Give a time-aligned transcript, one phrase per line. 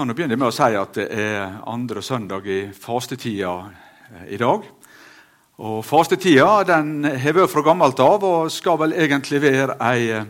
[0.00, 4.38] kan jo begynne med å si at det er andre søndag i fastetida eh, i
[4.40, 4.62] dag.
[5.60, 10.22] Og Fastetida den har vært fra gammelt av og skal vel egentlig være ei,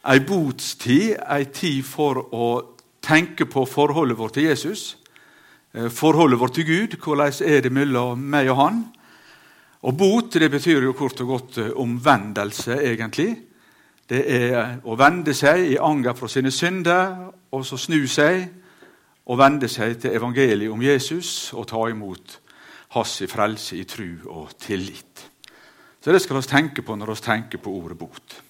[0.00, 1.18] ei botstid.
[1.28, 2.48] Ei tid for å
[3.04, 4.88] tenke på forholdet vårt til Jesus,
[5.76, 6.96] eh, forholdet vårt til Gud.
[6.96, 8.82] Hvordan er det mellom meg og Han?
[9.84, 13.34] Og bot det betyr jo kort og godt eh, omvendelse, egentlig.
[14.08, 18.64] Det er å vende seg i anger fra sine synder, og så snu seg
[19.26, 22.40] og vende seg til evangeliet om Jesus og ta imot
[22.94, 25.30] hans frelse i tru og tillit.
[26.00, 28.42] Så Det skal vi tenke på når vi tenker på ordet bot.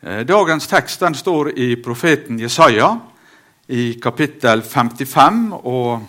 [0.00, 2.96] Eh, dagens tekst den står i profeten Jesaja
[3.68, 6.02] i kapittel 55 og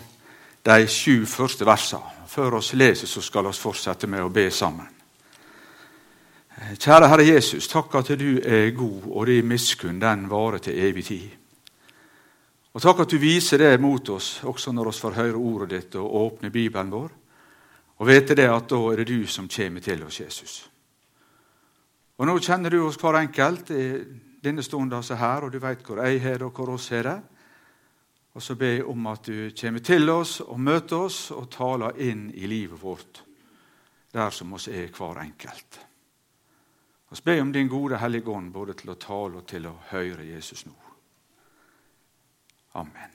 [0.64, 2.02] de sju første versene.
[2.26, 4.88] Før oss leser, så skal vi fortsette med å be sammen.
[6.56, 10.78] Eh, kjære Herre Jesus, takk at du er god, og din miskunn den varer til
[10.78, 11.45] evig tid.
[12.76, 15.94] Og Takk at du viser det mot oss også når vi får høre ordet ditt
[15.96, 17.14] og åpne Bibelen vår,
[17.96, 20.56] og vite det at da er det du som kommer til oss, Jesus.
[22.20, 23.86] Og Nå kjenner du oss hver enkelt i
[24.44, 27.08] denne stunden altså her, og du vet hvor jeg har det, og hvor oss har
[27.08, 27.16] det.
[28.36, 31.96] Og så ber jeg om at du kommer til oss og møter oss og taler
[32.04, 33.22] inn i livet vårt,
[34.12, 35.80] der som oss er hver enkelt.
[37.08, 40.28] Vi ber om din gode Hellige Ånd både til å tale og til å høre
[40.28, 40.85] Jesus nå.
[42.76, 43.12] Amen.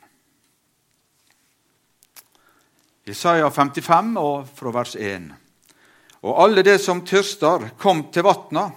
[3.06, 5.28] Isaiah 55, og fra vers 1.
[6.26, 8.70] Og alle det som tørster, kom til vatna,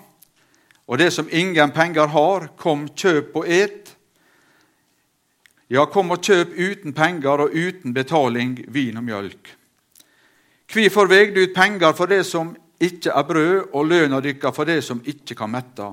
[0.85, 3.95] og det som ingen penger har, kom, kjøp og et.
[5.73, 9.55] Ja, kom og kjøp uten penger og uten betaling vin og mjølk.
[10.75, 14.69] Hvorfor veg du ut penger for det som ikke er brød, og løna dykka for
[14.69, 15.89] det som ikke kan mette?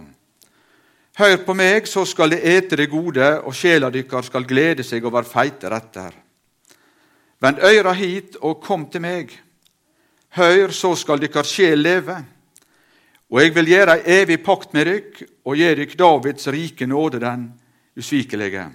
[1.21, 5.03] Hør på meg, så skal de ete det gode, og sjela dykkar skal glede seg
[5.05, 6.15] over feite retter.
[7.37, 9.35] Vend øyra hit og kom til meg.
[10.33, 12.15] Hør, så skal dykkar sjel leve.
[13.29, 17.21] Og eg vil gjøre ei evig pakt med dykk, og gi dykk Davids rike nåde,
[17.21, 17.45] den
[18.01, 18.65] usvikelige.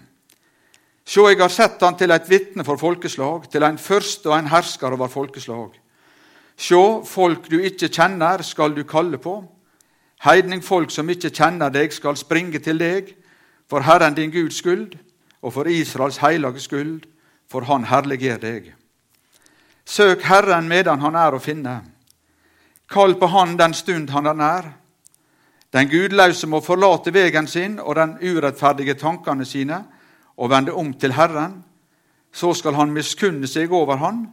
[1.02, 4.52] Sjå, eg har sett han til eit vitne for folkeslag, til ein første og ein
[4.54, 5.74] herskar over folkeslag.
[6.54, 9.40] Sjå, folk du ikke kjenner, skal du kalle på.
[10.24, 13.12] Heidningfolk som ikke kjenner deg, skal springe til deg,
[13.68, 14.94] for Herren din Guds skyld
[15.42, 17.04] og for Israels hellige skyld,
[17.50, 18.72] for Han herliger deg.
[19.84, 21.80] Søk Herren medan Han er å finne.
[22.90, 24.72] Kall på Han den stund Han er nær.
[25.72, 29.82] Den gudløse må forlate vegen sin og den urettferdige tankene sine
[30.36, 31.62] og vende om til Herren.
[32.32, 34.26] Så skal Han miskunne seg over Han,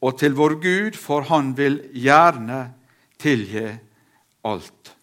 [0.00, 2.72] og til vår Gud, for Han vil gjerne
[3.18, 3.68] tilgi
[4.44, 4.95] alt.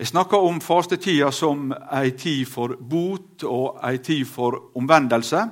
[0.00, 5.42] Jeg snakker om fastetida som ei tid for bot og ei tid for omvendelse.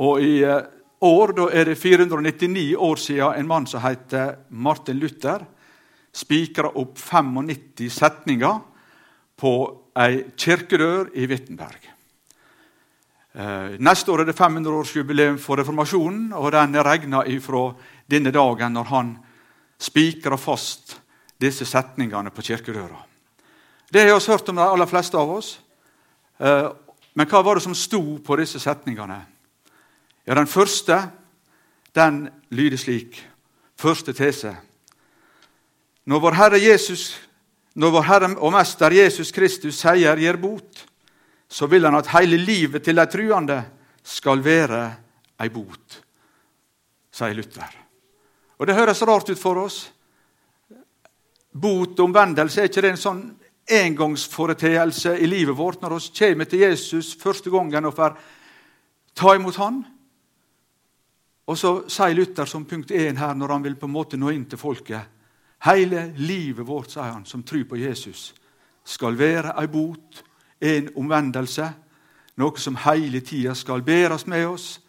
[0.00, 0.62] Og I eh,
[1.04, 5.44] år er det 499 år siden en mann som heter Martin Luther,
[6.16, 8.64] spikra opp 95 setninger
[9.36, 9.52] på
[10.00, 11.92] ei kirkedør i Wittenberg.
[13.36, 17.66] Eh, neste år er det 500-årsjubileum for reformasjonen, og den er regna ifra
[18.08, 19.16] denne dagen når han
[19.92, 21.02] spikra fast
[21.40, 23.00] disse setningene på kirkedøra.
[23.92, 25.58] Det har vi hørt om de aller fleste av oss.
[26.38, 26.70] Eh,
[27.14, 29.20] men hva var det som sto på disse setningene?
[30.26, 31.10] Ja, Den første
[31.94, 33.20] den lyder slik.
[33.76, 34.56] Første tese.
[36.04, 37.20] Når vår Herre, Jesus,
[37.74, 40.86] når vår Herre og Mester Jesus Kristus sier gir bot',
[41.48, 43.64] så vil han at hele livet til de truende
[44.02, 44.94] skal være
[45.40, 46.00] ei bot,
[47.12, 47.70] sier Luther.
[48.58, 49.92] Og Det høres rart ut for oss,
[51.60, 53.24] Bot og omvendelse, er ikke det en sånn
[53.70, 55.82] engangsforeteelse i livet vårt?
[55.82, 58.16] Når vi kommer til Jesus første gangen og får
[59.14, 59.84] ta imot Han?
[61.46, 64.30] Og så sier Luther som punkt én her, når han vil på en måte nå
[64.32, 65.10] inn til folket.
[65.64, 68.32] Hele livet vårt, sier han, som tror på Jesus,
[68.84, 70.22] skal være ei bot,
[70.60, 71.66] en omvendelse,
[72.40, 74.80] noe som hele tida skal bæres med oss,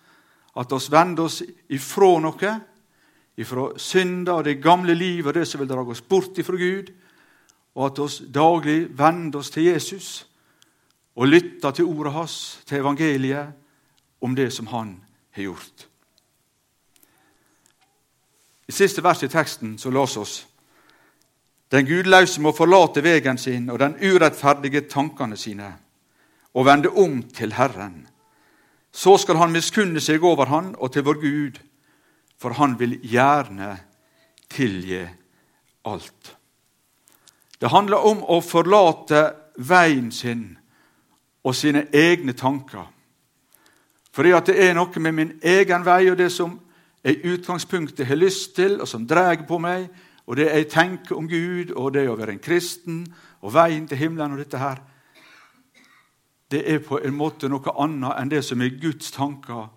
[0.55, 2.53] at oss vender oss ifra noe
[3.37, 6.91] ifra synda og det gamle livet og det som vil dra oss bort ifra Gud,
[7.75, 10.27] og at oss daglig vender oss til Jesus
[11.15, 13.53] og lytter til ordet hans, til evangeliet,
[14.21, 14.95] om det som han
[15.31, 15.87] har gjort.
[18.67, 20.45] I siste vers i teksten så las oss
[21.71, 25.73] den gudløse må forlate vegen sin og den urettferdige tankene sine
[26.55, 28.07] og vende om til Herren.
[28.91, 31.57] Så skal han miskunne seg over han og til vår Gud
[32.41, 33.77] for han vil gjerne
[34.51, 35.03] tilgi
[35.85, 36.35] alt.
[37.59, 39.21] Det handler om å forlate
[39.57, 40.49] veien sin
[41.45, 42.85] og sine egne tanker.
[44.15, 46.57] Fordi at det er noe med min egen vei og det som
[47.05, 49.87] jeg i utgangspunktet har lyst til, og som drar på meg,
[50.25, 53.03] og det jeg tenker om Gud, og det å være en kristen,
[53.45, 54.81] og veien til himmelen og dette her,
[56.51, 59.67] det er på en måte noe annet enn det som er Guds tanker,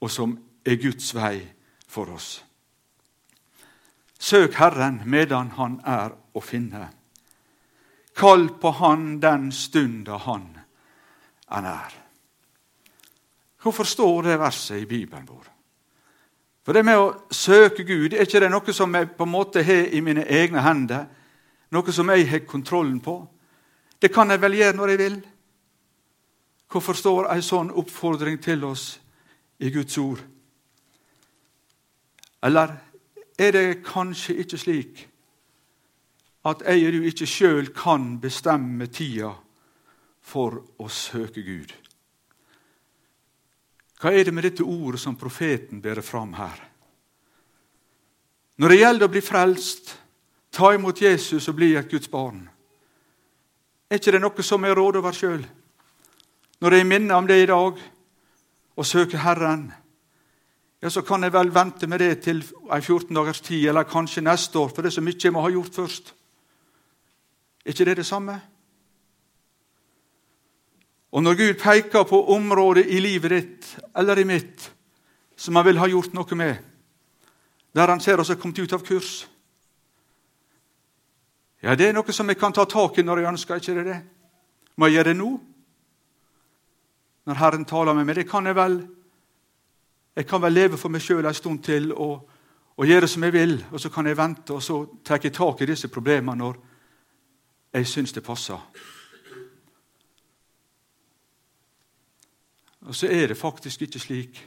[0.00, 1.55] og som er Guds vei
[1.88, 2.44] for oss.
[4.18, 6.88] Søk Herren medan Han er å finne.
[8.16, 10.48] Kall på Han den stunda Han
[11.50, 11.92] er nær.
[13.62, 15.46] Hvorfor står det verset i Bibelen vår?
[16.66, 19.62] For det med å søke Gud er ikke det noe som jeg på en måte
[19.62, 21.04] har i mine egne hender,
[21.70, 23.20] noe som jeg har kontrollen på.
[24.02, 25.18] Det kan jeg vel gjøre når jeg vil.
[26.70, 28.96] Hvorfor står en sånn oppfordring til oss
[29.62, 30.22] i Guds ord?
[32.44, 32.76] Eller
[33.38, 35.02] er det kanskje ikke slik
[36.46, 39.32] at jeg og du ikke sjøl kan bestemme tida
[40.22, 41.72] for å søke Gud?
[43.96, 46.58] Hva er det med dette ordet som profeten bærer fram her?
[48.56, 49.94] Når det gjelder å bli frelst,
[50.52, 52.46] ta imot Jesus og bli et Guds barn,
[53.88, 55.42] er ikke det noe som jeg råder over sjøl?
[56.60, 57.82] Når jeg minner om det i dag
[58.76, 59.68] og søker Herren,
[60.86, 64.22] ja, så kan jeg vel vente med det til en 14 dagers tid, eller kanskje
[64.22, 66.12] neste år, for det er så mye jeg må ha gjort først.
[67.64, 68.36] Er ikke det det samme?
[71.10, 74.70] Og når Gud peker på området i livet ditt eller i mitt
[75.36, 76.54] som han vil ha gjort noe med,
[77.74, 79.26] der han ser oss har kommet ut av kurs
[81.62, 83.84] Ja, det er noe som jeg kan ta tak i når jeg ønsker, ikke det
[83.88, 84.00] det?
[84.76, 85.30] Må jeg gjøre det nå?
[87.26, 88.20] Når Herren taler med meg?
[88.20, 88.84] Det kan jeg vel.
[90.16, 92.28] Jeg kan vel leve for meg sjøl en stund til og,
[92.76, 94.78] og, gjøre som jeg vil, og så kan jeg vente og så
[95.10, 96.56] jeg tak i disse problemene når
[97.76, 98.60] jeg syns det passer.
[102.86, 104.40] Og så er det faktisk ikke slik.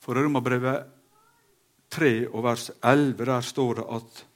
[0.00, 0.86] For i Romerbrevet
[1.90, 4.26] 3 og vers 11 der står det at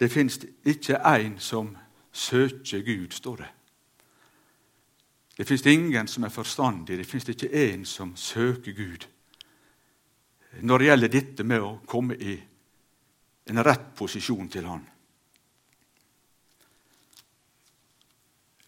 [0.00, 1.76] det fins ikke én som
[2.12, 3.48] søker Gud, står det.
[5.40, 9.06] Det fins ingen som er forstandig, det fins ikke én som søker Gud.
[10.60, 12.34] Når det gjelder dette med å komme i
[13.48, 14.84] en rett posisjon til Han.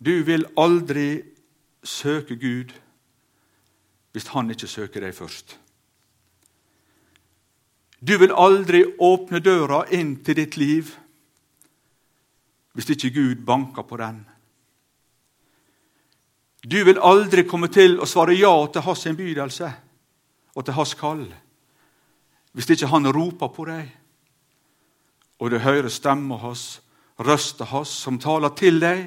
[0.00, 1.20] Du vil aldri
[1.84, 2.72] søke Gud
[4.16, 5.58] hvis han ikke søker deg først.
[8.00, 10.96] Du vil aldri åpne døra inn til ditt liv
[12.72, 14.22] hvis ikke Gud banker på den.
[16.62, 19.70] Du vil aldri komme til å svare ja til hans innbydelse
[20.54, 21.24] og til hans kall
[22.52, 23.86] hvis ikke han roper på deg,
[25.40, 26.82] og du hører stemmen hans,
[27.16, 29.06] røsta hans, som taler til deg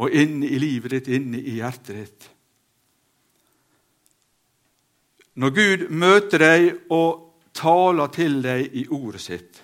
[0.00, 2.30] og inne i livet ditt, inne i hjertet ditt.
[5.36, 9.60] Når Gud møter deg og taler til deg i ordet sitt,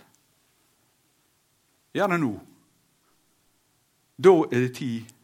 [1.97, 2.35] gjerne nå,
[4.21, 5.17] da er det tid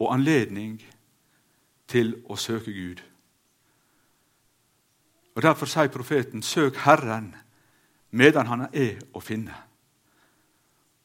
[0.00, 0.78] og anledning
[1.90, 3.02] til å søke Gud.
[5.36, 7.34] Og Derfor sier profeten, 'Søk Herren
[8.10, 9.62] medan Han er å finne'.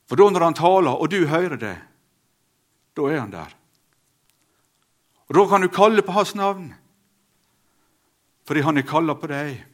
[0.06, 1.78] For da når han taler, og du hører det,
[2.96, 3.56] da er han der.
[5.28, 6.74] Og Da kan du kalle på hans navn,
[8.46, 9.66] fordi han er kalla på deg.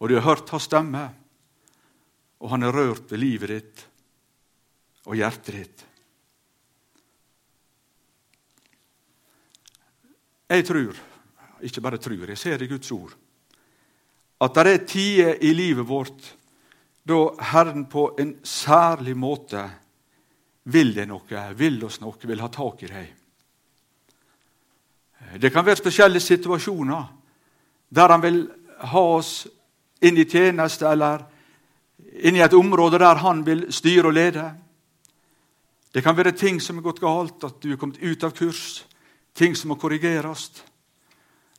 [0.00, 1.14] Og du har hørt hans stemme,
[2.40, 3.86] og han er rørt ved livet ditt
[5.06, 5.84] og hjertet ditt.
[10.52, 10.96] Jeg tror,
[11.64, 13.12] ikke bare tror, jeg ser i Guds ord,
[14.42, 16.26] at det er tider i livet vårt
[17.08, 19.62] da Herren på en særlig måte
[20.64, 23.08] vil det noe, vil oss noe, vil ha tak i deg.
[25.40, 27.08] Det kan være spesielle situasjoner
[27.88, 28.44] der han vil
[28.92, 29.32] ha oss
[30.02, 31.24] inn i tjeneste eller
[32.20, 34.46] inn i et område der han vil styre og lede.
[35.92, 38.82] Det kan være ting som er gått galt, at du er kommet ut av kurs,
[39.34, 40.50] ting som må korrigeres.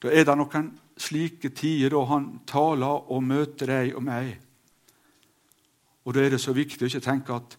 [0.02, 4.34] Da er det noen slike tider da han taler og møter deg og meg.
[6.04, 7.58] Og Da er det så viktig å ikke tenke at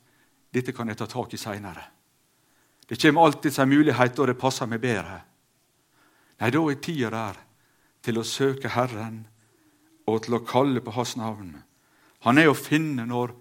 [0.52, 1.85] dette kan jeg ta tak i seinere.
[2.87, 5.23] Det kommer alltid en mulighet da det passer meg bedre.
[6.40, 7.38] Nei, da er tida der
[8.04, 9.25] til å søke Herren
[10.06, 11.54] og til å kalle på Hans navn.
[12.28, 13.33] Han er å finne når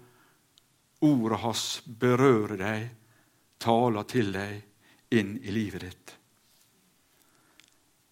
[1.04, 2.88] ordet hans berører deg,
[3.60, 6.14] taler til deg inn i livet ditt.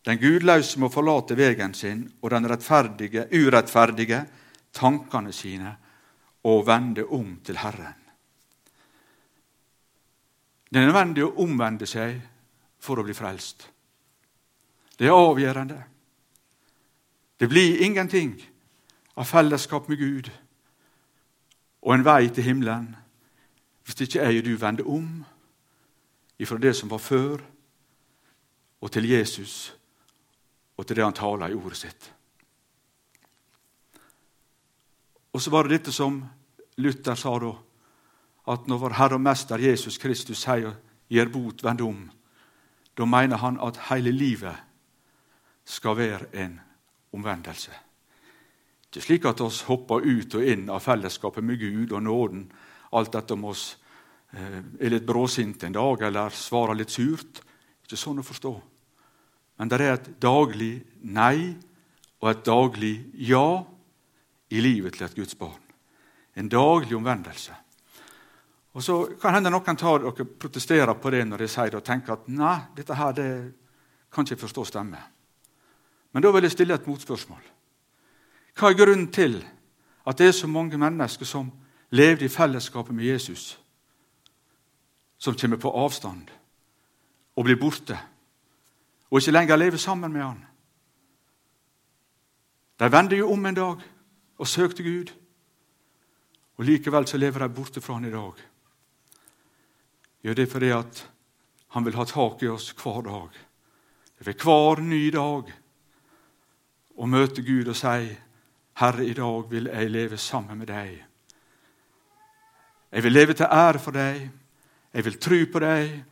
[0.02, 4.24] Den gudløse må forlate vegen sin og den rettferdige, urettferdige
[4.74, 5.76] tankene sine
[6.44, 7.98] og vende om til Herren.
[10.72, 12.16] Det er nødvendig å omvende seg
[12.82, 13.68] for å bli frelst.
[14.98, 15.78] Det er avgjørende.
[17.38, 18.34] Det blir ingenting
[19.14, 20.30] av fellesskap med Gud
[21.82, 22.92] og en vei til himmelen
[23.82, 25.08] hvis ikke jeg og du vender om
[26.42, 27.42] ifra det som var før,
[28.82, 29.74] og til Jesus
[30.76, 32.08] og til det han taler i ordet sitt.
[35.32, 36.20] Og så var det dette som
[36.76, 37.52] Luther sa da,
[38.52, 40.74] at når vår Herre og Mester Jesus Kristus sier
[41.08, 42.10] 'gir bot, vend om',
[42.96, 44.56] da mener han at hele livet
[45.64, 46.60] skal være en
[47.12, 47.70] omvendelse.
[48.90, 52.52] Det er slik at oss hopper ut og inn av fellesskapet med Gud og nåden
[52.92, 53.78] alt dette om oss
[54.32, 57.40] eh, er litt bråsinte en dag eller svarer litt surt.
[57.84, 58.52] Ikke sånn å forstå.
[59.62, 60.72] Men det er et daglig
[61.06, 61.52] nei
[62.18, 63.62] og et daglig ja
[64.50, 65.60] i livet til et Guds barn.
[66.34, 67.54] En daglig omvendelse.
[68.74, 71.86] Og Så kan hende noen tar dere protesterer på det når jeg sier det, og
[71.86, 73.30] tenker at nei, dette her det
[74.10, 74.98] kan ikke forstå stemme.
[76.10, 77.42] Men da vil jeg stille et motspørsmål.
[78.58, 79.44] Hva er grunnen til
[80.02, 81.52] at det er så mange mennesker som
[81.94, 83.60] levde i fellesskapet med Jesus,
[85.18, 86.34] som kommer på avstand
[87.36, 88.08] og blir borte,
[89.12, 90.38] og ikke lenger lever sammen med han?
[92.80, 93.82] De vendte jo om en dag
[94.40, 95.12] og søkte Gud,
[96.56, 98.40] og likevel så lever de borte fra han i dag.
[100.24, 101.02] Gjør det fordi at
[101.76, 103.36] han vil ha tak i oss hver dag.
[104.22, 105.52] Er hver ny dag
[106.96, 108.16] å møte Gud og si,
[108.74, 111.04] 'Herre, i dag vil jeg leve sammen med deg.'
[112.92, 114.30] Jeg vil leve til ære for deg.
[114.94, 116.04] Jeg vil tro på deg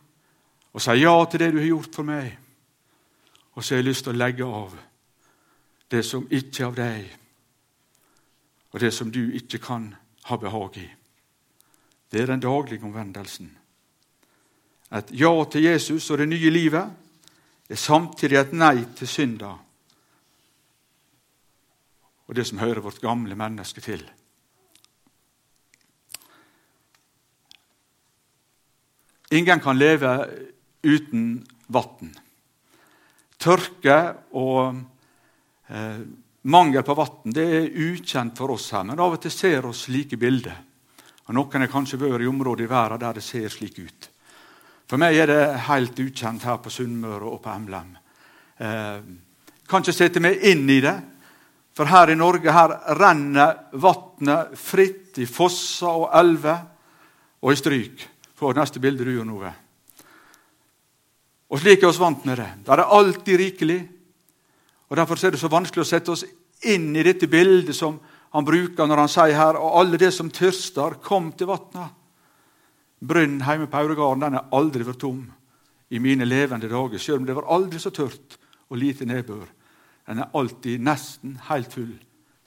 [0.73, 2.40] og si ja til det du har gjort for meg.
[3.53, 4.75] Og så har jeg lyst til å legge av
[5.91, 7.07] det som ikke er av deg,
[8.71, 9.89] og det som du ikke kan
[10.29, 10.85] ha behag i.
[12.11, 13.49] Det er den daglige omvendelsen.
[14.91, 19.51] Et ja til Jesus og det nye livet er samtidig et nei til synda
[22.31, 24.03] og det som hører vårt gamle menneske til.
[29.31, 30.13] Ingen kan leve
[30.83, 32.13] uten vann.
[33.41, 33.97] Tørke
[34.37, 34.75] og
[35.67, 36.01] eh,
[36.53, 40.19] mangel på vann er ukjent for oss her, men av og til ser oss slike
[40.21, 40.59] bilder.
[41.27, 44.09] Og Noen har kanskje vært i områder i verden der det ser slik ut.
[44.89, 47.93] For meg er det helt ukjent her på Sunnmøre og på Emlem.
[48.59, 48.99] Eh,
[49.71, 50.97] kan ikke sette meg inn i det,
[51.71, 56.65] for her i Norge her renner vannet fritt i fosser og elver
[57.41, 58.03] og i stryk.
[58.35, 59.53] Få neste bilde du, Jon Ove.
[61.51, 62.49] Og slik er vi vant med det.
[62.65, 63.81] Det er alltid rikelig.
[64.89, 66.25] Og Derfor er det så vanskelig å sette oss
[66.67, 67.99] inn i dette bildet som
[68.31, 71.89] han bruker når han sier her og alle det som tørster, kom til vatna.
[73.01, 75.23] Brønnen hjemme på Auregarden den er aldri vært tom
[75.91, 78.37] i mine levende dager, selv om det var aldri så tørt
[78.69, 79.47] og lite nedbør.
[80.07, 81.95] Den er alltid nesten helt full,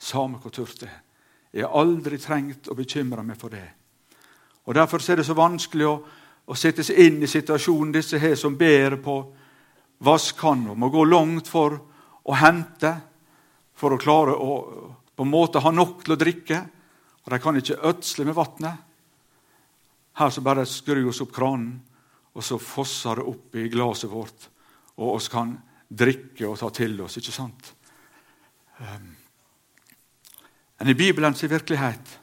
[0.01, 1.01] samme hvor tørt det er.
[1.55, 3.67] Jeg har aldri trengt å bekymre meg for det.
[4.65, 5.99] Og Derfor er det så vanskelig å,
[6.45, 9.15] å sette seg inn i situasjonen disse her som ber på
[10.05, 11.77] vasskanna, må gå langt for
[12.25, 12.91] å hente
[13.75, 14.51] for å klare å
[15.15, 16.57] på en måte ha nok til å drikke.
[17.25, 18.81] Og de kan ikke ødsle med vannet.
[20.19, 21.79] Her så bare skrur oss opp kranen,
[22.35, 24.49] og så fosser det opp i glasset vårt,
[24.99, 25.53] og oss kan
[25.87, 27.17] drikke og ta til oss.
[27.17, 27.71] ikke sant?
[28.79, 29.15] Um,
[30.79, 32.19] men i Bibelens virkelighet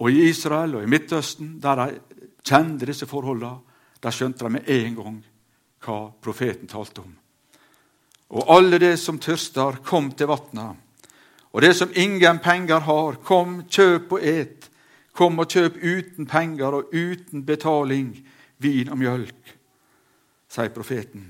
[0.00, 2.00] og i Israel og i Midtøsten, der de
[2.44, 3.60] kjente disse forholdene,
[4.02, 5.20] der skjønte de med en gang
[5.84, 7.12] hva profeten talte om.
[8.34, 10.72] Og alle de som tørster, kom til vatna.
[11.54, 14.70] Og det som ingen penger har, kom, kjøp og et.
[15.14, 18.10] Kom og kjøp uten penger og uten betaling
[18.58, 19.52] vin og mjølk,
[20.50, 21.28] sier profeten.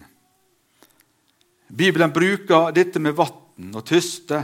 [1.68, 4.40] Bibelen bruker dette med vann og tyste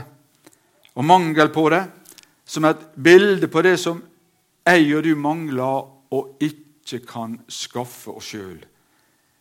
[0.93, 1.81] og mangel på det
[2.45, 4.01] som et bilde på det som
[4.65, 8.59] og du mangler og ikke kan skaffe oss sjøl,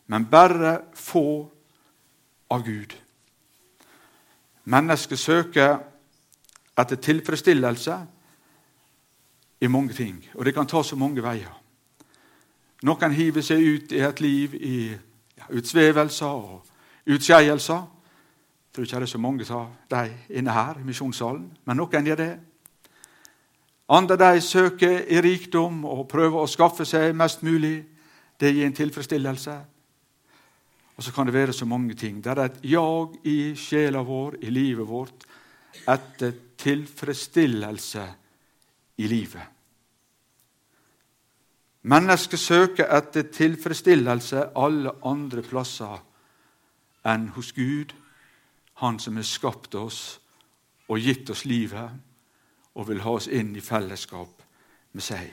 [0.07, 1.50] men bare få
[2.50, 2.95] av Gud.
[4.65, 5.79] Mennesket søker
[6.79, 7.97] etter tilfredsstillelse
[9.61, 11.57] i mange ting, og det kan ta så mange veier.
[12.83, 17.83] Noen hiver seg ut i et liv i ja, utsvevelser og utskeielser.
[17.85, 20.05] Jeg tror ikke det er så mange av de
[20.39, 22.31] inne her i misjonssalen, men noen gjør det.
[23.90, 27.80] Andre de søker i rikdom og prøver å skaffe seg mest mulig.
[28.38, 29.54] Det gir en tilfredsstillelse.
[30.97, 32.20] Og så kan det være så mange ting.
[32.25, 35.25] Det er et jag i sjela vår, i livet vårt,
[35.88, 38.04] etter tilfredsstillelse
[39.00, 39.42] i livet.
[41.82, 45.99] Mennesket søker etter tilfredsstillelse alle andre plasser
[47.09, 47.97] enn hos Gud,
[48.80, 50.20] Han som har skapt oss
[50.88, 51.90] og gitt oss livet
[52.75, 54.43] og vil ha oss inn i fellesskap
[54.93, 55.31] med seg.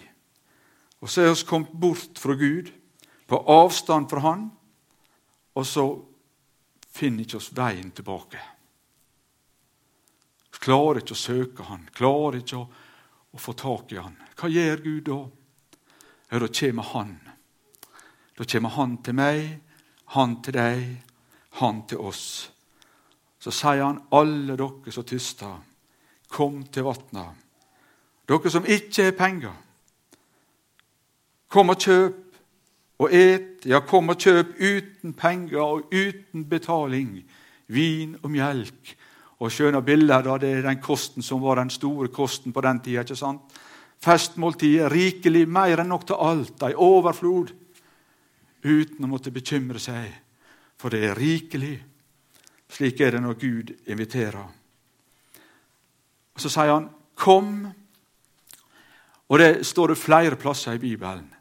[1.01, 2.71] Og så er vi kommet bort fra Gud,
[3.27, 4.45] på avstand fra Han,
[5.57, 5.85] og så
[6.97, 8.41] finner ikke oss veien tilbake.
[10.53, 12.67] Vi klarer ikke å søke Han, klarer ikke å,
[13.33, 14.15] å få tak i Han.
[14.37, 15.19] Hva gjør Gud da?
[16.31, 17.15] Ja, da kommer Han.
[18.37, 19.43] Da kommer Han til meg,
[20.15, 20.85] Han til deg,
[21.61, 22.25] Han til oss.
[23.37, 25.59] Så sier Han, alle dere som tyster,
[26.27, 27.29] kom til vatna.
[28.27, 29.53] Dere som ikke har penger,
[31.47, 32.23] kom og kjøp
[32.99, 33.65] og et.
[33.67, 37.21] Ja, kom og kjøp uten penger og uten betaling
[37.73, 38.93] vin og melk.
[39.37, 42.79] Og skjønne bilder da det er den kosten som var den store kosten på den
[42.81, 43.01] tida.
[43.01, 43.41] ikke sant?
[44.01, 47.49] Festmåltidet, rikelig, mer enn nok til alt, ei overflod,
[48.61, 50.11] uten å måtte bekymre seg,
[50.77, 51.79] for det er rikelig.
[52.69, 54.45] Slik er det når Gud inviterer.
[56.37, 57.73] Og Så sier han 'kom'.
[59.29, 61.33] Og Det står det flere plasser i Bibelen.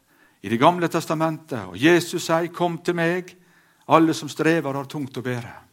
[0.43, 1.59] I Det gamle testamentet.
[1.67, 3.37] Og Jesus sier 'Kom til meg,
[3.87, 5.63] alle som strever har tungt å bære'.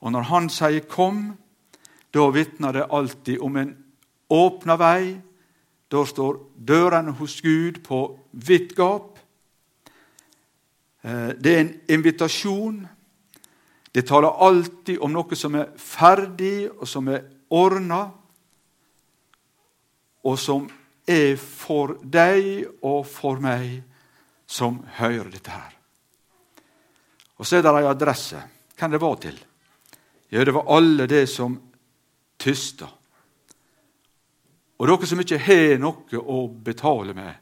[0.00, 1.36] Og Når han sier 'kom',
[2.14, 3.84] da vitner det alltid om en
[4.30, 5.20] åpna vei.
[5.90, 9.18] Da står dørene hos Gud på vidt gap.
[11.04, 12.88] Eh, det er en invitasjon.
[13.94, 17.20] Det taler alltid om noe som er ferdig, og som er
[17.50, 18.17] ordna
[20.28, 20.68] og som
[21.08, 23.80] er for deg og for meg
[24.48, 25.74] som hører dette her.
[27.38, 28.40] Og så er det ei adresse.
[28.78, 29.36] Hvem det var til?
[30.28, 31.56] Ja, det var alle det som
[32.38, 32.88] tysta.
[34.78, 37.32] Og dere som ikke har noe å betale med,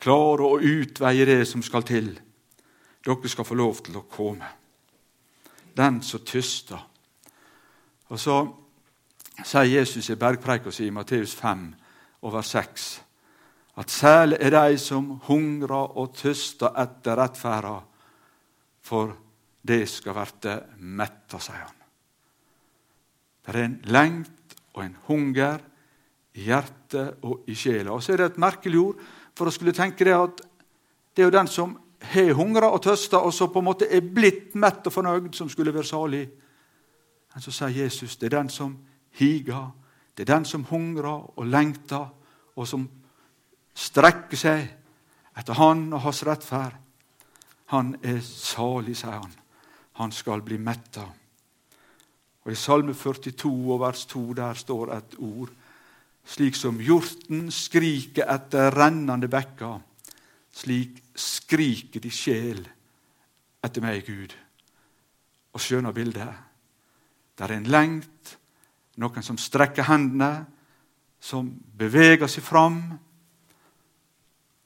[0.00, 2.10] klarer å utveie det som skal til,
[3.04, 4.48] dere skal få lov til å komme.
[5.76, 6.80] Den som tyster.
[8.10, 8.40] Og så
[9.46, 11.68] sier Jesus i bergpreika si i Matteus 5
[12.22, 12.90] og vers 6
[13.80, 17.78] at særlig er de som hungrer og tyster etter rettferda,
[18.82, 19.14] for
[19.62, 21.76] det skal verte metta, sier han.
[23.40, 25.62] Det er en lengt og en hunger
[26.36, 27.94] i hjertet og i sjela.
[27.94, 29.00] Og så er det et merkelig ord,
[29.36, 30.42] for å skulle tenke det at
[31.16, 31.74] det er jo den som
[32.12, 35.48] har hungra og tøsta, og så på en måte er blitt mett og fornøyd, som
[35.48, 36.24] skulle være salig.
[37.32, 38.76] Men så sier Jesus det er den som
[39.18, 39.70] higer,
[40.20, 42.10] det er den som hungrer og lengter,
[42.52, 42.82] og som
[43.72, 44.66] strekker seg
[45.40, 46.74] etter Han og hans rettferd.
[47.72, 49.32] Han er salig, sier han.
[49.96, 51.06] Han skal bli metta.
[52.44, 55.54] Og I Salme 42 og vers 2 der står et ord.
[56.28, 59.78] Slik som hjorten skriker etter rennende bekker,
[60.52, 62.60] slik skriker de sjel
[63.64, 64.36] etter meg, Gud.
[65.56, 66.44] Og skjønner bildet.
[67.32, 68.36] Det er en lengt,
[69.00, 70.44] noen som strekker hendene,
[71.20, 72.78] som beveger seg fram.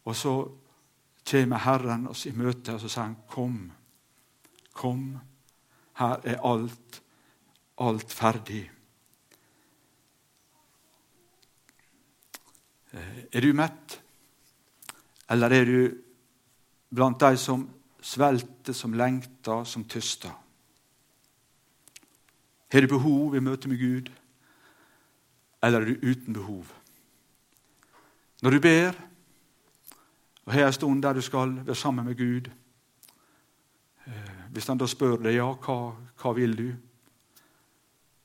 [0.04, 0.34] Og så
[1.24, 3.72] kommer Herren oss i møte, og så sier han, 'Kom,
[4.72, 5.18] kom.
[5.94, 7.02] Her er alt,
[7.78, 8.70] alt ferdig.'
[12.94, 14.00] Eh, er du mett,
[15.28, 16.02] eller er du
[16.94, 17.64] blant de som
[18.00, 20.30] svelter, som lengter, som tyster?
[22.70, 24.12] Har du behov i møte med Gud?
[25.64, 26.70] Eller er du uten behov?
[28.42, 28.96] Når du ber
[30.44, 32.50] og har en stund der du skal være sammen med Gud
[34.06, 36.68] eh, Hvis han da spør deg ja, hva, hva vil du?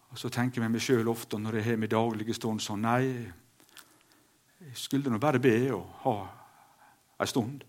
[0.09, 3.31] Og Så tenker jeg meg sjøl ofte når jeg har min daglige stund sånn Nei,
[4.59, 6.15] jeg skulle nå bare be og ha
[7.19, 7.63] en stund.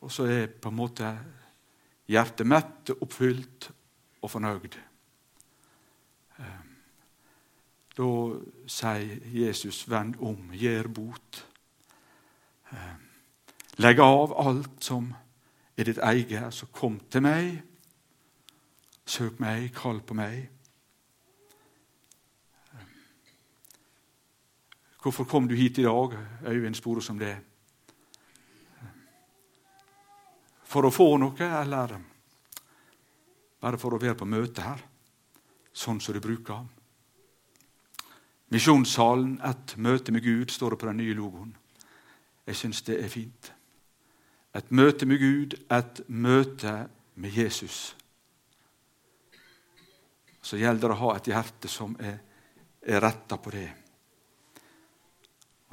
[0.00, 1.10] Og så er på en måte
[2.08, 3.68] hjertet mett, oppfylt
[4.22, 4.76] og fornøyd.
[7.96, 11.44] Da sier Jesus, 'Vend om, gjør bot'.
[12.72, 12.94] Eh,
[13.76, 15.14] legg av alt som
[15.76, 17.62] er ditt eget, så kom til meg.
[19.06, 20.48] Søk meg, kall på meg.
[22.74, 22.86] Eh,
[25.02, 26.18] hvorfor kom du hit i dag?
[26.44, 27.36] Øyvind sporer som det.
[28.82, 28.88] Eh,
[30.64, 32.00] for å få noe, eller
[33.60, 34.82] bare for å være på møte her,
[35.72, 36.75] sånn som du bruker?
[38.54, 41.56] Misjonssalen, et møte med Gud, står det på den nye logoen.
[42.46, 43.52] Jeg syns det er fint.
[44.54, 47.96] Et møte med Gud, et møte med Jesus.
[50.42, 52.20] Så gjelder det å ha et hjerte som er,
[52.86, 53.66] er retta på det.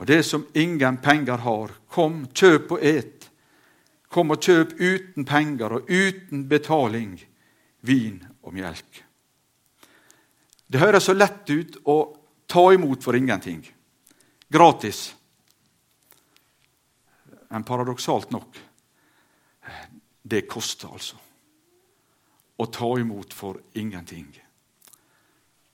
[0.01, 3.29] Og det som ingen penger har, kom, kjøp og et.
[4.09, 7.13] Kom og kjøp uten penger og uten betaling
[7.85, 9.03] vin og melk.
[10.67, 11.97] Det høres så lett ut å
[12.53, 13.75] ta imot for ingenting.
[14.47, 15.15] Gratis.
[17.49, 18.59] Men paradoksalt nok
[20.21, 21.17] det koster altså
[22.57, 24.29] å ta imot for ingenting.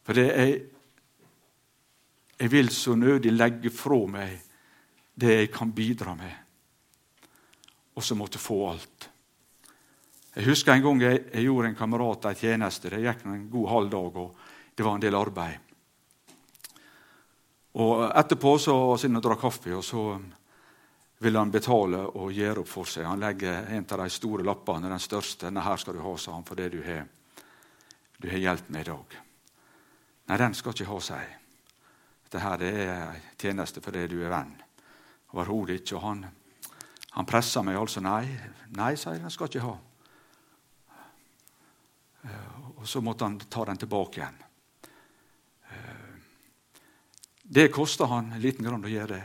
[0.03, 0.59] For det er
[2.39, 4.37] Jeg vil så nødig legge fra meg
[5.19, 6.35] det jeg kan bidra med,
[7.93, 9.09] og så måtte få alt.
[10.35, 12.89] Jeg husker en gang jeg, jeg gjorde en kamerat en tjeneste.
[12.89, 14.37] Det gikk en god halv dag, og
[14.71, 15.68] det var en del arbeid.
[17.73, 20.03] Og Etterpå så siden han drakk kaffe, og så
[21.19, 23.05] vil han betale og gjøre opp for seg.
[23.05, 25.51] Han legger en av de store lappene, den største.
[25.51, 27.05] Nei, 'Her skal du ha', sa han, for det du har,
[28.17, 29.17] du har hjulpet meg i dag.
[30.27, 31.35] Nei, den skal ikke ha, seg.
[32.23, 34.61] Dette her Dette er en tjeneste fordi du er venn.
[35.33, 35.95] Overhodet ikke.
[35.95, 36.25] Og han,
[37.11, 38.01] han presser meg altså.
[38.01, 38.27] Nei,
[38.69, 39.77] nei, sa jeg, den skal ikke ha.
[42.77, 44.48] Og så måtte han ta den tilbake igjen.
[47.51, 49.23] Det kosta han en liten grann å gjøre det.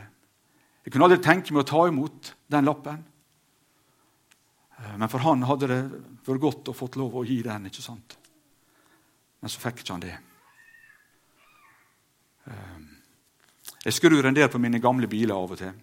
[0.85, 3.03] Jeg kunne aldri tenke meg å ta imot den lappen.
[4.97, 5.81] Men for han hadde det
[6.25, 7.69] vært godt å fått lov å gi den.
[7.69, 8.17] ikke sant?
[9.41, 10.15] Men så fikk ikke han det.
[13.85, 15.73] Jeg skrur en del på mine gamle biler av og til.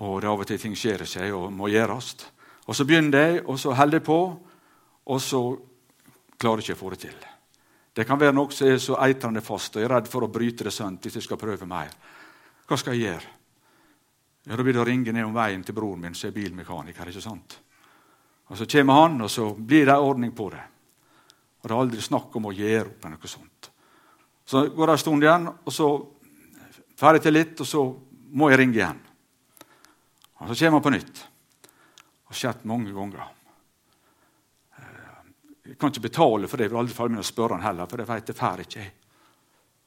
[0.00, 2.14] Og det av og til ting skjer seg og må gjøres.
[2.64, 4.20] Og så begynner jeg, og så holder jeg på,
[5.08, 5.42] og så
[6.40, 7.28] klarer jeg ikke å få det til.
[7.98, 10.30] Det kan være noe som er så eitrende fast, og jeg er redd for å
[10.30, 11.90] bryte det sønt hvis jeg skal prøve mer.
[12.70, 13.32] Hva skal jeg gjøre?
[14.46, 17.08] Ja, Da blir det å ringe ned om veien til broren min, som er bilmekaniker.
[17.08, 17.58] ikke sant?
[18.48, 20.62] Og Så kommer han, og så blir det ordning på det.
[21.58, 23.70] Og Det er aldri snakk om å gjøre opp noe sånt.
[24.46, 26.06] Så går det en stund igjen, og så
[26.96, 27.82] ferdig til litt, og så
[28.30, 29.00] må jeg ringe igjen.
[30.38, 31.14] Og Så kommer han på nytt.
[31.14, 33.37] Det har skjedd mange ganger.
[35.68, 37.88] Jeg kan ikke betale for det, jeg vil aldri falle med å spørre han heller,
[37.90, 38.94] for det vet jeg får ikke jeg.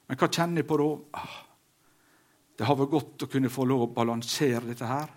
[0.07, 0.89] Men hva kjenner jeg på da?
[1.17, 1.39] Ah,
[2.59, 5.09] det har vært godt å kunne få lov å balansere dette her.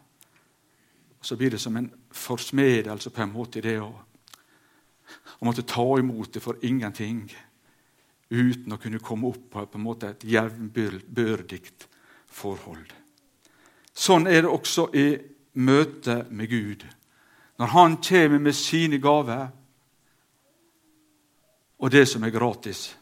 [1.21, 5.85] Så blir det som en forsmedelse på en måte i det å, å måtte ta
[5.99, 7.27] imot det for ingenting
[8.31, 11.61] uten å kunne komme opp på, på en måte et jevnbyrdig
[12.33, 12.93] forhold.
[13.95, 15.09] Sånn er det også i
[15.61, 16.87] møte med Gud.
[17.61, 19.53] Når Han kommer med sine gaver
[21.85, 22.95] og det som er gratis,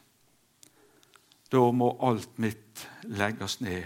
[1.46, 2.82] da må alt mitt
[3.14, 3.84] legges ned.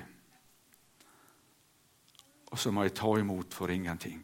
[2.49, 4.23] Og så må jeg ta imot for ingenting.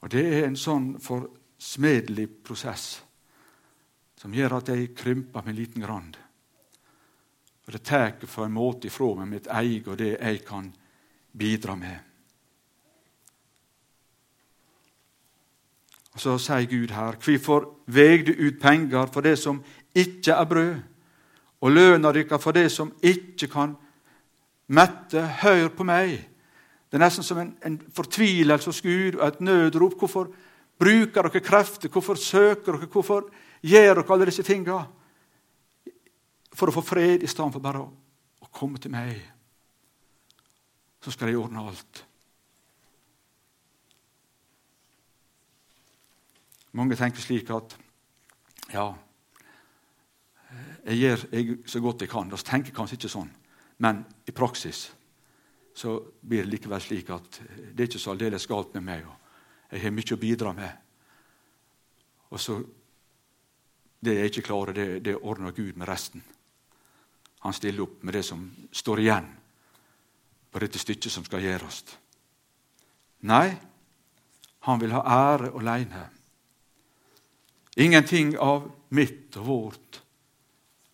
[0.00, 3.02] Og Det er en sånn forsmedelig prosess
[4.16, 6.14] som gjør at jeg krymper meg liten grann.
[7.66, 10.72] Og det tar på en måte ifra meg mitt eget og det jeg kan
[11.36, 12.09] bidra med.
[16.20, 19.62] Så sier Gud her, hvorfor veg du ut penger for det som
[19.96, 20.74] ikke er brød,
[21.60, 23.72] og løna dere for det som ikke kan
[24.68, 26.18] mette, hør på meg.
[26.90, 29.96] Det er nesten som en, en fortvilelse hos Gud og et nødrop.
[29.98, 30.28] Hvorfor
[30.80, 31.88] bruker dere krefter?
[31.88, 32.90] Hvorfor søker dere?
[32.90, 33.28] Hvorfor
[33.62, 34.82] gjør dere alle disse tingene?
[36.52, 37.88] For å få fred i stedet for bare å,
[38.42, 39.20] å komme til meg.
[41.00, 42.04] Så skal jeg ordne alt.
[46.72, 47.76] Mange tenker slik at
[48.70, 48.92] ja,
[50.86, 52.30] jeg gjør jeg så godt jeg kan.
[52.30, 53.30] De tenker kanskje ikke sånn,
[53.82, 54.88] men i praksis
[55.76, 59.06] så blir det likevel slik at det er ikke så aldeles galt med meg.
[59.06, 60.70] og Jeg har mye å bidra med.
[62.30, 62.62] Og så
[64.02, 66.22] Det jeg ikke klarer, det, det ordner Gud med resten.
[67.40, 69.26] Han stiller opp med det som står igjen
[70.50, 71.82] på dette stykket som skal gjøres.
[73.28, 73.50] Nei,
[74.64, 76.06] han vil ha ære alene.
[77.80, 80.00] Ingenting av mitt og vårt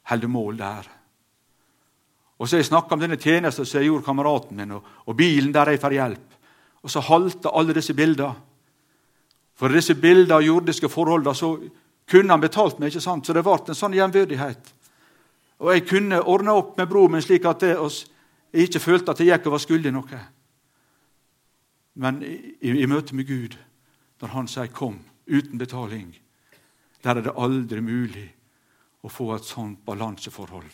[0.06, 0.88] holder mål der.
[2.36, 5.54] Og så jeg snakka om denne tjenesten som jeg gjorde kameraten min, og, og bilen
[5.54, 6.36] der jeg får hjelp.
[6.84, 8.36] Og så halter alle disse bildene.
[9.56, 11.54] For disse bildene av jordiske forhold så
[12.06, 13.26] kunne han betalt meg, ikke sant?
[13.26, 14.72] så det ble en sånn jevnbyrdighet.
[15.64, 17.80] Og jeg kunne ordne opp med broren min slik at jeg
[18.66, 20.20] ikke følte at jeg gikk og var skyldig noe.
[21.96, 23.56] Men i, i, i møte med Gud,
[24.20, 26.14] når Han sier 'kom' uten betaling,
[27.06, 28.26] der er det aldri mulig
[29.06, 30.72] å få et sånt balanseforhold.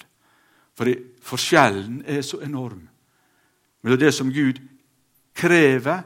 [0.72, 0.88] For
[1.28, 2.86] forskjellen er så enorm
[3.82, 4.60] mellom det som Gud
[5.36, 6.00] krever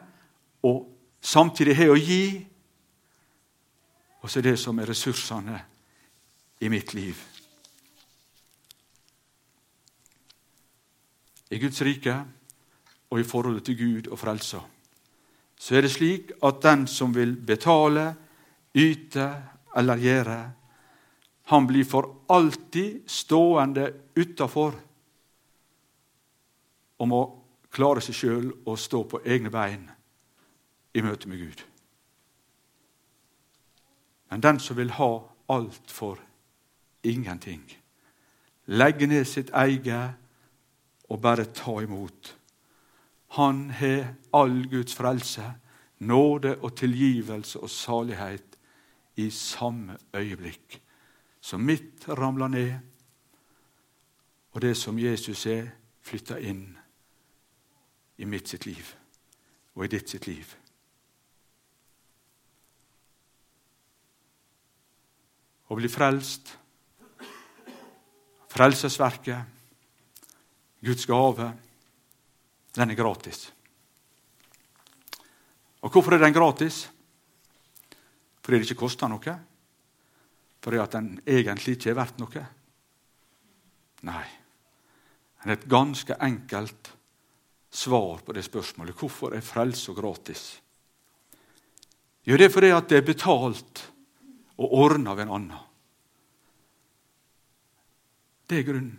[0.67, 0.83] og
[1.23, 2.43] samtidig har å gi,
[4.23, 5.61] og så det som er ressursene
[6.59, 7.15] i mitt liv.
[11.51, 12.15] i Guds rike
[13.11, 14.61] og i forholdet til Gud og frelsa,
[15.57, 18.11] så er det slik at den som vil betale,
[18.77, 19.29] yte
[19.77, 20.39] eller gjøre,
[21.47, 24.75] han blir for alltid stående utafor
[26.99, 27.21] og må
[27.71, 29.85] klare seg sjøl og stå på egne bein
[30.97, 31.63] i møte med Gud.
[34.33, 35.11] Men den som vil ha
[35.53, 36.19] alt for
[37.07, 37.63] ingenting,
[38.67, 40.17] legge ned sitt eget
[41.07, 42.33] og bare ta imot.
[43.39, 45.53] Han har all Guds frelse,
[45.99, 48.56] nåde og tilgivelse og salighet
[49.17, 50.81] i samme øyeblikk.
[51.41, 52.73] Så mitt ramler ned,
[54.53, 55.69] og det som Jesus er,
[56.03, 56.79] flytter inn
[58.19, 58.95] i mitt sitt liv
[59.77, 60.55] og i ditt sitt liv.
[65.67, 66.55] Å bli frelst,
[68.49, 69.53] frelsesverket,
[70.87, 71.51] Guds gave,
[72.77, 73.49] den er gratis.
[75.83, 76.87] Og hvorfor er den gratis?
[78.47, 79.33] Fordi det ikke koster noe?
[80.63, 82.43] Fordi at den egentlig ikke er verdt noe?
[84.07, 84.27] Nei.
[85.43, 86.93] Det er et ganske enkelt
[87.75, 88.95] svar på det spørsmålet.
[88.95, 90.45] Hvorfor er frelse gratis?
[92.27, 93.83] Jo, det er fordi at det er betalt
[94.63, 95.67] og ordna av en annen.
[98.47, 98.99] Det er grunnen.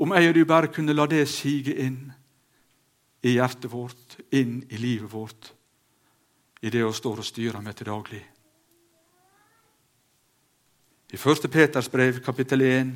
[0.00, 2.00] Om jeg og du bare kunne la det sige inn
[3.22, 5.52] i hjertet vårt, inn i livet vårt,
[6.62, 8.20] i det hun står og styrer med til daglig.
[11.12, 11.48] I 1.
[11.50, 12.92] Peters brev, kapittel 1,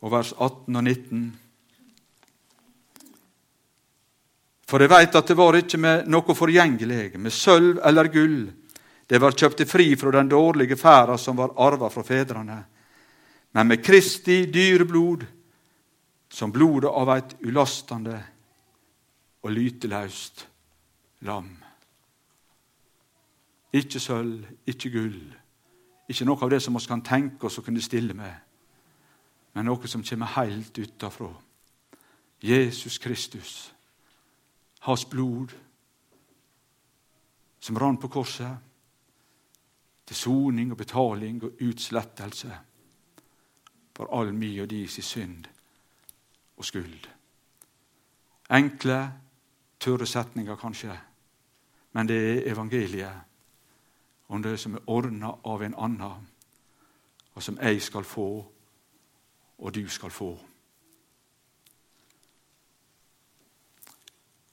[0.00, 1.26] og vers 18 og 19
[4.66, 8.40] For jeg veit at det var ikke med noe forgjengelig, med sølv eller gull,
[9.06, 12.56] det var kjøpt fri fra den dårlige ferda som var arva fra fedrene,
[13.54, 15.22] men med Kristi dyre blod,
[16.28, 18.16] som blodet av et ulastende
[19.46, 20.42] og lyteløst
[21.28, 21.65] lam.
[23.72, 25.22] Ikke sølv, ikke gull,
[26.08, 28.34] ikke noe av det som vi kan tenke oss å kunne stille med,
[29.54, 31.32] men noe som kommer helt utafra.
[32.42, 33.56] Jesus Kristus
[34.86, 35.50] hans blod
[37.60, 38.56] som rant på korset,
[40.06, 42.58] til soning og betaling og utslettelse
[43.96, 45.48] for all mi og de sin synd
[46.56, 47.08] og skyld.
[48.54, 49.00] Enkle,
[49.80, 50.94] tørre setninger, kanskje,
[51.92, 53.35] men det er evangeliet
[54.28, 56.28] om det som er ordna av en annen,
[57.34, 58.28] og som jeg skal få,
[59.58, 60.34] og du skal få.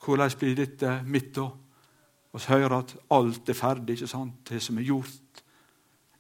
[0.04, 1.48] Hvordan blir dette mitt, da?
[2.34, 4.50] Vi hører at alt er ferdig, ikke sant?
[4.50, 5.44] det som er gjort.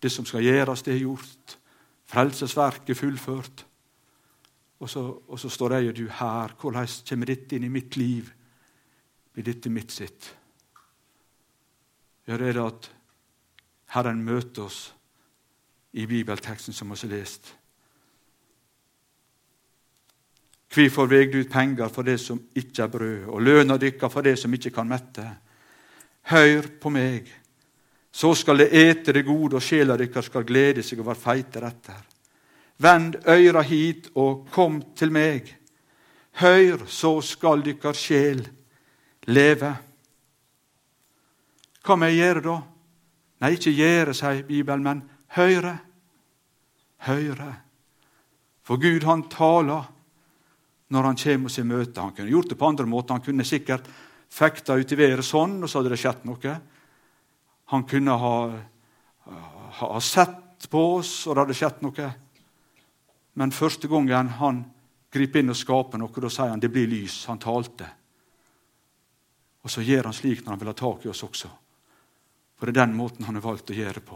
[0.01, 1.57] Det som skal gjøres, det er gjort.
[2.05, 3.65] Frelsesverket er fullført.
[4.79, 6.55] Og så, og så, står jeg og du her.
[6.61, 8.29] Hvordan kommer dette inn i mitt liv?
[9.33, 10.27] Blir dette mitt sitt?
[12.27, 12.91] Ja, er det at
[13.93, 14.93] Herren møter oss
[15.93, 17.51] i bibelteksten som vi har lest.
[20.73, 24.25] Hvorfor veg du ut penger for det som ikke er brød, og løna dykka for
[24.25, 25.25] det som ikke kan mette?
[26.33, 27.29] Hør på meg,
[28.09, 32.01] så skal det ete det gode, og sjela dykkar skal glede seg over feite retter.
[32.81, 35.53] Vend øyra hit og kom til meg.
[36.41, 38.41] Hør, så skal dykkar sjel
[39.29, 39.75] leve.
[41.85, 42.59] Hva må jeg gjøre da?
[43.43, 45.01] Nei, ikke gjøre, sier Bibelen, men
[45.35, 45.73] høre.
[47.03, 47.49] Høre.
[48.63, 49.89] For Gud, han taler
[50.93, 51.99] når han kommer oss i møte.
[51.99, 53.17] Han kunne gjort det på andre måter.
[53.17, 53.89] Han kunne sikkert
[54.31, 56.53] fekta ut i været sånn, og så hadde det skjedd noe.
[57.73, 58.37] Han kunne ha,
[59.81, 62.07] ha sett på oss, og det hadde skjedd noe.
[63.41, 64.61] Men første gangen han
[65.11, 67.25] griper inn og skaper noe, da sier han det blir lys.
[67.27, 67.89] Han talte.
[69.67, 71.51] Og så gjør han slik når han vil ha tak i oss også.
[72.63, 74.15] For det er den måten han har valgt å gjøre på.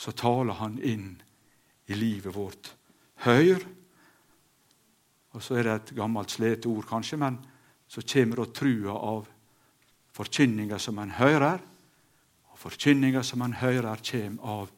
[0.00, 1.10] Så taler han inn
[1.92, 2.70] i livet vårt.
[3.26, 3.66] Høyr
[5.36, 7.36] og så er det et gammelt slete ord, kanskje, men
[7.88, 9.26] så kommer da trua av
[10.16, 11.60] forkynninga som en hører.
[12.50, 14.72] Og forkynninga som en hører, kommer av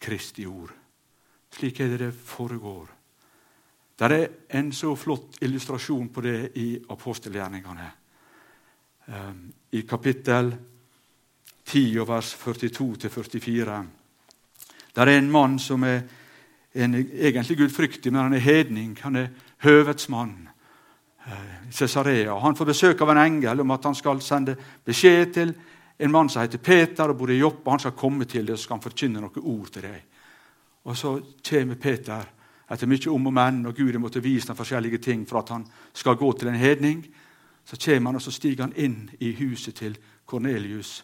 [0.00, 0.72] Kristi ord.
[1.52, 2.88] Slik er det det foregår.
[3.96, 4.26] Det er
[4.58, 7.86] en så flott illustrasjon på det i apostelgjerningene.
[9.06, 10.50] Ehm, I kapittel
[11.66, 13.84] 10, vers 42-44.
[14.96, 16.00] Der er en mann som er
[16.74, 18.98] en, egentlig gudfryktig, men han er hedning.
[19.02, 20.48] Han er høvets mann.
[21.72, 22.38] Cesarea.
[22.38, 25.54] Han får besøk av en engel om at han skal sende beskjed til
[25.98, 27.70] en mann som heter Peter og bor i Joppa.
[27.70, 30.04] Han skal komme til det og skal han forkynne noen ord til deg.
[30.86, 32.28] Og Så kommer Peter
[32.70, 35.48] etter mye om og men, og Gud har måttet vise ham forskjellige ting for at
[35.48, 37.06] han skal gå til en hedning,
[37.64, 41.02] så kommer han og så stiger han inn i huset til Kornelius.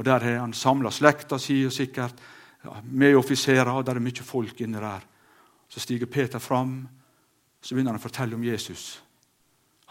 [0.00, 2.16] Og Der har han samla slekta si og sikkert
[2.88, 5.02] med offiserer, og der er mye folk inne der.
[5.68, 6.88] Så stiger Peter fram,
[7.60, 9.02] så begynner han å fortelle om Jesus.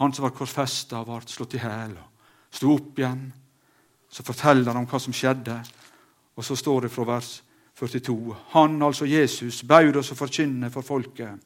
[0.02, 3.22] Han som var korsfesta, ble slått i hjel og sto opp igjen.
[4.10, 5.60] Så forteller han om hva som skjedde,
[6.34, 7.30] og så står det fra vers
[7.78, 8.36] 42.
[8.56, 11.46] Han, altså Jesus, baud oss å forkynne for folket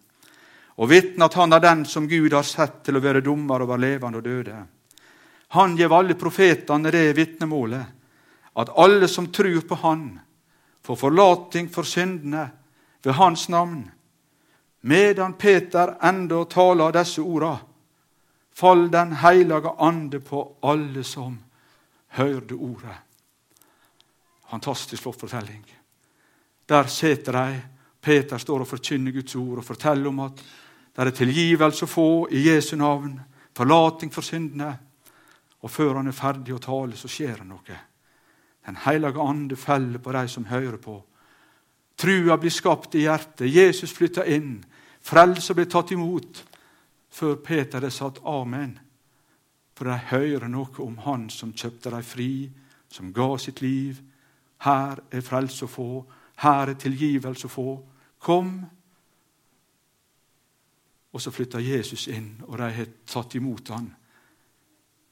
[0.75, 3.77] og vitne at han er den som Gud har sett til å være dommer over
[3.77, 4.55] levende og døde.
[5.53, 7.85] Han gjev alle profetene det vitnemålet,
[8.53, 10.19] at alle som tror på Han,
[10.83, 12.49] får forlating for syndene
[13.03, 13.91] ved Hans navn.
[14.81, 17.57] Medan Peter enda taler disse orda,
[18.53, 21.39] fall Den hellige ande på alle som
[22.07, 22.95] hørte ordet.
[24.49, 25.63] Fantastisk flott fortelling.
[26.65, 27.61] Der sitter de.
[28.01, 30.41] Peter står og forkynner Guds ord og forteller om at
[30.93, 33.15] det er tilgivelse å få i Jesu navn,
[33.55, 34.73] forlating for syndene.
[35.63, 37.77] Og før han er ferdig å tale, så skjer det noe.
[38.65, 41.03] Den hellige ande feller på de som hører på.
[41.95, 43.51] Trua blir skapt i hjertet.
[43.51, 44.63] Jesus flytter inn.
[45.01, 46.43] Frelse blir tatt imot.
[47.13, 48.77] Før Peter hadde satt amen.
[49.75, 52.49] For de hører noe om Han som kjøpte dem fri,
[52.89, 53.99] som ga sitt liv.
[54.63, 55.89] Her er frelse å få.
[56.41, 57.67] Her er tilgivelse å få.
[58.23, 58.53] Kom.
[61.13, 63.91] Og så flytter Jesus inn, og de har tatt imot han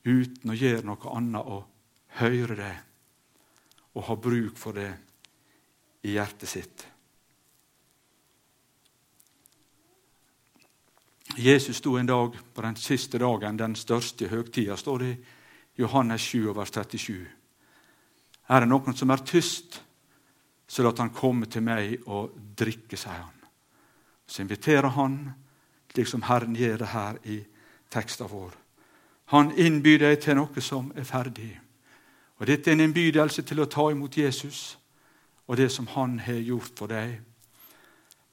[0.02, 1.60] uten å gjøre noe annet å
[2.18, 2.72] høre det
[3.94, 4.92] og har bruk for det
[6.08, 6.88] i hjertet sitt.
[11.38, 15.18] Jesus sto en dag på den siste dagen, den største høgtida, står det i
[15.80, 17.28] Johannes 7, vers 37.
[18.52, 19.80] Er det noen som er tyst,
[20.68, 23.38] så la han komme til meg og drikke, sier han.
[24.28, 25.18] Så inviterer han,
[25.92, 27.40] slik som Herren gjør det her i
[27.92, 28.56] teksten vår.
[29.32, 31.52] Han innbyr deg til noe som er ferdig.
[32.42, 34.62] Og Dette er en innbydelse til å ta imot Jesus
[35.46, 37.20] og det som han har gjort for deg.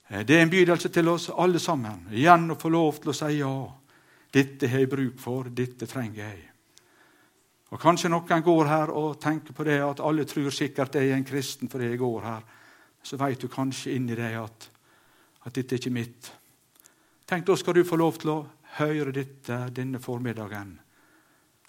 [0.09, 2.07] Eh, det er en bydelse til oss alle sammen.
[2.17, 3.53] Igjen å få lov til å si ja.
[4.33, 6.41] Dette har jeg bruk for, dette trenger jeg.
[7.69, 11.19] Og Kanskje noen går her og tenker på det at alle tror sikkert jeg er
[11.19, 12.43] en kristen fordi jeg går her.
[13.05, 14.71] Så vet du kanskje inni deg at,
[15.45, 16.33] at dette er ikke mitt.
[17.29, 18.45] Tenk, Da skal du få lov til å
[18.81, 20.79] høre dette denne formiddagen.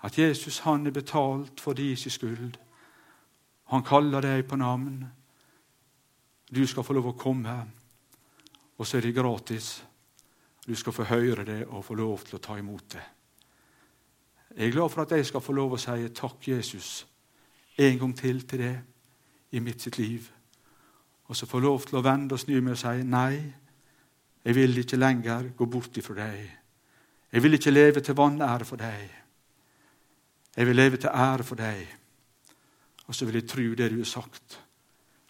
[0.04, 2.58] At Jesus han er betalt for din skyld.
[3.70, 5.04] Han kaller deg på navn.
[6.56, 7.56] Du skal få lov å komme,
[8.78, 9.84] og så er det gratis.
[10.66, 13.06] Du skal få høre det og få lov til å ta imot det.
[14.58, 17.06] Jeg er glad for at jeg skal få lov å si takk, Jesus,
[17.78, 18.76] en gang til til det
[19.52, 20.26] i mitt sitt liv.
[21.30, 23.54] Og så få lov til å vende og snu meg og si nei,
[24.44, 26.50] jeg vil ikke lenger gå bort ifra deg.
[27.32, 29.19] Jeg vil ikke leve til vanære for deg.
[30.58, 31.88] Jeg vil leve til ære for deg.
[33.08, 34.60] Og så vil jeg tro det du har sagt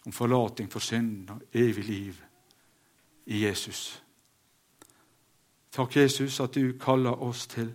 [0.06, 2.22] om forlating for synd og evig liv
[3.26, 4.02] i Jesus.
[5.72, 7.70] Takk, Jesus, at du kaller oss til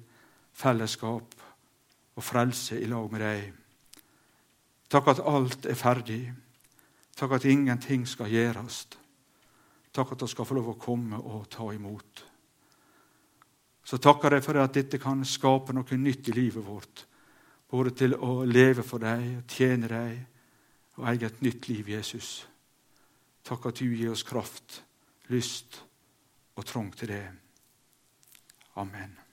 [0.53, 1.35] fellesskap
[2.15, 3.53] og frelse i lag med deg.
[4.91, 6.21] Takk at alt er ferdig.
[7.15, 8.85] Takk at ingenting skal gjøres.
[9.95, 12.25] Takk at vi skal få lov å komme og ta imot.
[13.85, 17.05] Så takker jeg for at dette kan skape noe nytt i livet vårt.
[17.75, 20.19] Både til å leve for deg, tjene deg
[20.95, 22.45] og eie et nytt liv, Jesus.
[23.43, 24.79] Takk at du gir oss kraft,
[25.27, 25.81] lyst
[26.55, 27.25] og trang til det.
[28.79, 29.19] Amen.